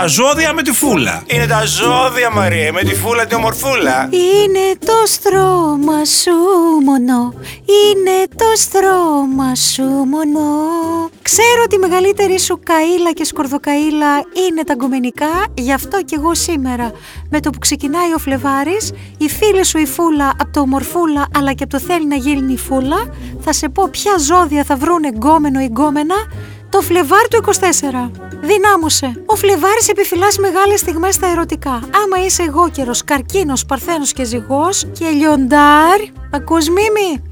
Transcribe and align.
Τα 0.00 0.06
ζώδια 0.06 0.52
με 0.52 0.62
τη 0.62 0.72
φούλα. 0.72 1.22
Είναι 1.26 1.46
τα 1.46 1.64
ζώδια, 1.64 2.30
Μαρία, 2.30 2.72
με 2.72 2.82
τη 2.82 2.94
φούλα 2.94 3.26
τη 3.26 3.34
ομορφούλα. 3.34 4.08
Είναι 4.10 4.76
το 4.78 4.92
στρώμα 5.04 6.04
σου 6.04 6.32
μόνο, 6.84 7.34
είναι 7.58 8.26
το 8.36 8.44
στρώμα 8.54 9.54
σου 9.54 9.82
μόνο. 9.82 10.40
Ξέρω 11.22 11.62
ότι 11.64 11.74
η 11.74 11.78
μεγαλύτερη 11.78 12.40
σου 12.40 12.60
καΐλα 12.66 13.12
και 13.14 13.24
σκορδοκαΐλα 13.24 14.12
είναι 14.48 14.64
τα 14.66 14.74
γκομενικά, 14.74 15.46
γι' 15.54 15.72
αυτό 15.72 16.02
και 16.02 16.16
εγώ 16.18 16.34
σήμερα, 16.34 16.92
με 17.30 17.40
το 17.40 17.50
που 17.50 17.58
ξεκινάει 17.58 18.12
ο 18.14 18.18
Φλεβάρης, 18.18 18.92
η 19.18 19.28
φίλη 19.28 19.64
σου 19.64 19.78
η 19.78 19.86
Φούλα 19.86 20.28
από 20.28 20.52
το 20.52 20.60
ομορφούλα 20.60 21.26
αλλά 21.36 21.52
και 21.52 21.62
από 21.62 21.72
το 21.72 21.80
θέλει 21.80 22.06
να 22.06 22.16
γίνει 22.16 22.52
η 22.52 22.58
Φούλα, 22.58 23.14
θα 23.40 23.52
σε 23.52 23.68
πω 23.68 23.88
ποια 23.90 24.12
ζώδια 24.18 24.64
θα 24.64 24.76
βρούνε 24.76 25.08
γκόμενο 25.08 25.60
ή 25.60 25.66
γκόμενα 25.66 26.14
το 26.74 26.80
Φλεβάρι 26.80 27.28
του 27.30 27.44
24. 27.44 28.33
Δυνάμωσε. 28.46 29.22
Ο 29.26 29.36
Φλεβάρης 29.36 29.88
επιφυλάσσει 29.88 30.40
μεγάλες 30.40 30.80
στιγμές 30.80 31.14
στα 31.14 31.26
ερωτικά. 31.26 31.70
Άμα 31.70 32.24
είσαι 32.26 32.42
εγώ 32.42 32.70
καιρο, 32.70 32.92
καρκίνος, 33.04 33.64
παρθένος 33.64 34.12
και 34.12 34.24
ζυγός 34.24 34.86
και 34.98 35.08
λιοντάρ. 35.08 36.00
Ακούς 36.30 36.68
μίμη 36.68 37.22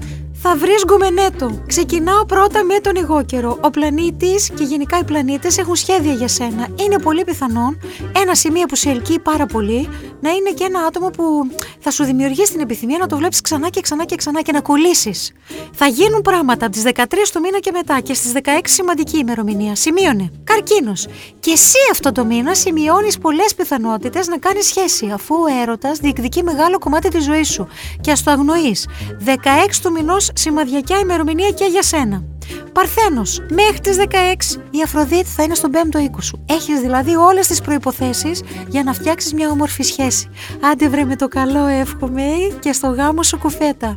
θα 0.45 0.57
βρεις 0.57 0.85
γκουμενέτο. 0.87 1.63
Ξεκινάω 1.67 2.25
πρώτα 2.25 2.65
με 2.65 2.75
τον 2.81 2.95
ηγόκερο. 2.95 3.59
Ο 3.61 3.71
πλανήτης 3.71 4.51
και 4.55 4.65
γενικά 4.65 4.99
οι 4.99 5.05
πλανήτες 5.05 5.59
έχουν 5.59 5.77
σχέδια 5.77 6.13
για 6.13 6.29
σένα. 6.29 6.69
Είναι 6.75 6.99
πολύ 7.03 7.25
πιθανόν 7.25 7.79
ένα 8.17 8.35
σημείο 8.35 8.67
που 8.67 8.77
σε 8.77 8.91
ελκύει 8.91 9.19
πάρα 9.19 9.47
πολύ 9.47 9.89
να 10.21 10.31
είναι 10.31 10.51
και 10.55 10.65
ένα 10.65 10.81
άτομο 10.81 11.09
που 11.09 11.51
θα 11.79 11.91
σου 11.91 12.05
δημιουργήσει 12.05 12.53
την 12.53 12.61
επιθυμία 12.61 12.99
να 12.99 13.07
το 13.07 13.17
βλέπεις 13.17 13.41
ξανά 13.41 13.69
και 13.69 13.81
ξανά 13.81 14.05
και 14.05 14.17
ξανά 14.17 14.43
και 14.43 14.53
να 14.53 14.61
κολλήσεις. 14.61 15.33
Θα 15.73 15.87
γίνουν 15.87 16.23
πράγματα 16.23 16.67
από 16.67 16.75
τις 16.75 16.83
13 16.95 17.31
του 17.33 17.41
μήνα 17.41 17.59
και 17.59 17.71
μετά 17.73 18.01
και 18.01 18.15
στις 18.15 18.33
16 18.33 18.39
σημαντική 18.63 19.19
ημερομηνία. 19.19 19.75
Σημείωνε. 19.75 20.31
Καρκίνος. 20.55 21.07
Και 21.41 21.51
εσύ 21.51 21.79
αυτό 21.91 22.13
το 22.13 22.25
μήνα 22.25 22.55
σημειώνεις 22.55 23.19
πολλές 23.19 23.55
πιθανότητες 23.55 24.27
να 24.27 24.39
κάνεις 24.39 24.67
σχέση 24.67 25.11
αφού 25.15 25.35
ο 25.35 25.61
έρωτας 25.63 25.99
διεκδικεί 25.99 26.43
μεγάλο 26.43 26.79
κομμάτι 26.79 27.09
της 27.09 27.25
ζωής 27.25 27.49
σου 27.49 27.69
και 28.01 28.11
ας 28.11 28.23
το 28.23 28.31
αγνοείς. 28.31 28.89
16 29.25 29.81
του 29.83 29.93
μηνός 29.93 30.31
σημαδιακιά 30.35 30.99
ημερομηνία 30.99 31.51
και 31.51 31.65
για 31.65 31.83
σένα. 31.83 32.25
Παρθένος, 32.73 33.41
μέχρι 33.51 33.81
τις 33.81 33.97
16 33.97 34.61
η 34.71 34.83
Αφροδίτη 34.85 35.29
θα 35.29 35.43
είναι 35.43 35.55
στον 35.55 35.71
5ο 35.73 35.99
οίκο 35.99 36.21
σου. 36.21 36.45
Έχεις 36.49 36.81
δηλαδή 36.81 37.15
όλες 37.15 37.47
τις 37.47 37.61
προποθέσει 37.61 38.31
για 38.69 38.83
να 38.83 38.93
φτιάξεις 38.93 39.33
μια 39.33 39.51
όμορφη 39.51 39.83
σχέση. 39.83 40.29
Άντε 40.73 40.89
βρε 40.89 41.05
με 41.05 41.17
το 41.17 41.29
καλό, 41.29 41.67
εύχομαι 41.67 42.23
και 42.61 42.73
στο 42.73 42.89
γάμο 42.89 43.23
σου 43.23 43.39
κουφέτα. 43.39 43.97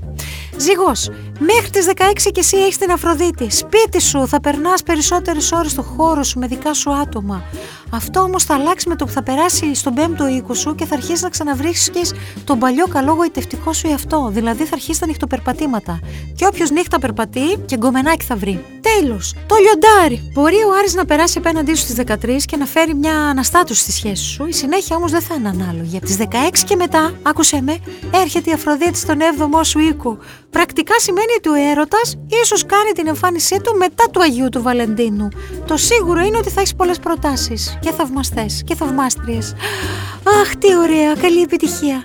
Ζυγός, 0.57 1.09
μέχρι 1.39 1.69
τις 1.69 1.85
16 1.85 2.31
και 2.31 2.39
εσύ 2.39 2.57
έχεις 2.57 2.77
την 2.77 2.91
Αφροδίτη. 2.91 3.51
Σπίτι 3.51 4.01
σου 4.01 4.27
θα 4.27 4.39
περνάς 4.39 4.83
περισσότερες 4.83 5.51
ώρες 5.51 5.71
στο 5.71 5.81
χώρο 5.81 6.23
σου 6.23 6.39
με 6.39 6.47
δικά 6.47 6.73
σου 6.73 6.93
άτομα. 6.93 7.43
Αυτό 7.89 8.19
όμως 8.19 8.43
θα 8.43 8.53
αλλάξει 8.53 8.89
με 8.89 8.95
το 8.95 9.05
που 9.05 9.11
θα 9.11 9.23
περάσει 9.23 9.75
στον 9.75 9.93
5ο 9.97 10.29
οίκο 10.35 10.53
σου 10.53 10.75
και 10.75 10.85
θα 10.85 10.95
αρχίσεις 10.95 11.21
να 11.21 11.29
ξαναβρίσκει 11.29 12.01
τον 12.43 12.59
παλιό 12.59 12.85
καλό 12.87 13.13
γοητευτικό 13.13 13.73
σου 13.73 13.87
εαυτό. 13.87 14.29
Δηλαδή 14.33 14.63
θα 14.63 14.73
αρχίσει 14.73 14.99
τα 14.99 15.05
νυχτοπερπατήματα. 15.05 15.99
Και 16.35 16.45
όποιος 16.45 16.69
νύχτα 16.69 16.99
περπατεί 16.99 17.57
και 17.65 17.77
γκομενάκι 17.77 18.25
θα 18.25 18.35
βρει. 18.35 18.74
Τέλος, 18.99 19.33
το 19.45 19.55
λιοντάρι. 19.55 20.31
Μπορεί 20.33 20.55
ο 20.55 20.73
Άρης 20.79 20.93
να 20.93 21.05
περάσει 21.05 21.37
απέναντί 21.37 21.75
σου 21.75 21.81
στις 21.81 21.95
13 21.95 22.45
και 22.45 22.57
να 22.57 22.65
φέρει 22.65 22.93
μια 22.93 23.17
αναστάτωση 23.17 23.81
στη 23.81 23.91
σχέση 23.91 24.23
σου. 24.23 24.45
Η 24.45 24.53
συνέχεια 24.53 24.95
όμως 24.95 25.11
δεν 25.11 25.21
θα 25.21 25.35
είναι 25.35 25.49
ανάλογη. 25.49 25.97
Από 25.97 26.05
τις 26.05 26.17
16 26.17 26.63
και 26.65 26.75
μετά, 26.75 27.13
άκουσε 27.21 27.61
με, 27.61 27.77
έρχεται 28.13 28.49
η 28.49 28.53
Αφροδίτη 28.53 28.97
στον 28.97 29.17
7ο 29.19 29.59
σου 29.65 29.79
οίκο. 29.79 30.17
Πρακτικά 30.49 30.99
σημαίνει 30.99 31.33
ότι 31.37 31.49
ο 31.49 31.53
έρωτας 31.53 32.17
ίσως 32.43 32.65
κάνει 32.65 32.91
την 32.91 33.07
εμφάνισή 33.07 33.61
του 33.61 33.77
μετά 33.77 34.03
του 34.11 34.21
Αγίου 34.21 34.49
του 34.49 34.61
Βαλεντίνου. 34.61 35.27
Το 35.67 35.77
σίγουρο 35.77 36.19
είναι 36.19 36.37
ότι 36.37 36.49
θα 36.49 36.61
έχεις 36.61 36.75
πολλές 36.75 36.99
προτάσεις 36.99 37.77
και 37.81 37.91
θαυμαστές 37.91 38.63
και 38.65 38.75
θαυμάστριες. 38.75 39.53
Αχ, 40.41 40.55
τι 40.55 40.75
ωραία, 40.77 41.13
καλή 41.21 41.41
επιτυχία. 41.41 42.03